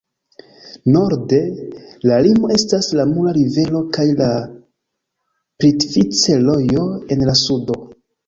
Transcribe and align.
Norde, 0.93 1.39
la 2.11 2.15
limo 2.27 2.49
estas 2.55 2.87
la 2.99 3.03
Mura 3.11 3.33
Rivero 3.37 3.81
kaj 3.97 4.07
la 4.23 4.29
Plitvice-Rojo 5.61 6.89
en 7.17 7.23
la 7.31 7.37
sudo. 7.43 7.79